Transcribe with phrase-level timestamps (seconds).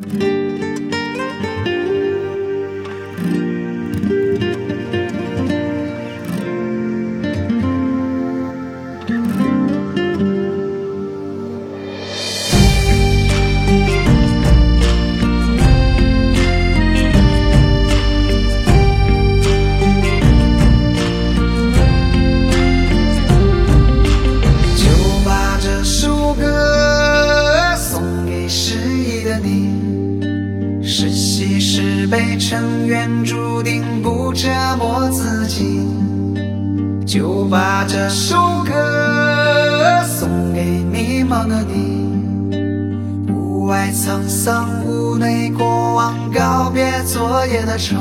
[0.00, 0.77] 就
[29.24, 30.82] 的你。
[30.82, 34.48] 是喜是悲，尘缘注定不折
[34.78, 35.86] 磨自己。
[37.06, 43.32] 就把这首歌送给迷茫的你。
[43.32, 47.96] 屋外沧桑，屋内过往，告别昨夜的愁。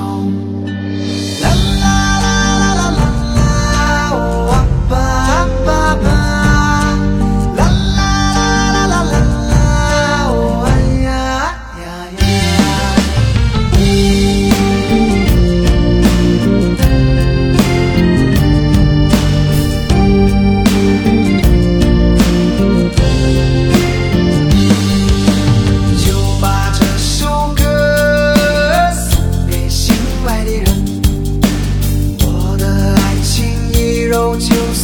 [34.17, 34.75] Chúc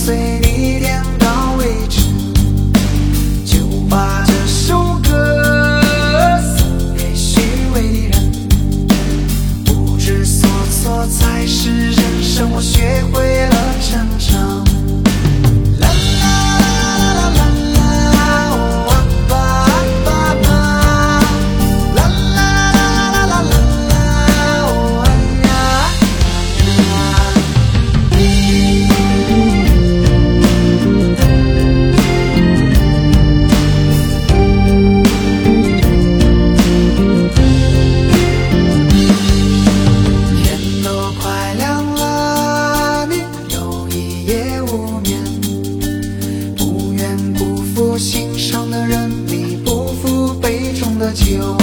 [51.03, 51.58] 的酒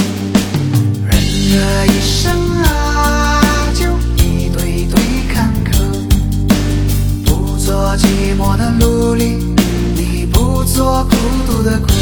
[1.03, 2.31] 人的一生
[2.63, 3.41] 啊
[3.73, 3.87] 就
[4.23, 5.03] 一堆堆
[5.33, 5.73] 坎坷
[7.25, 9.39] 不做寂寞的奴隶
[9.97, 12.00] 你不做孤独的鬼